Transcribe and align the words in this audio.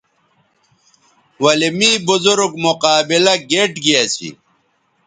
ولے 1.43 1.69
می 1.77 1.91
بزرگ 2.07 2.51
مقابلہ 2.65 3.33
گیئٹ 3.49 3.73
گی 3.83 3.93
اسی 4.01 4.29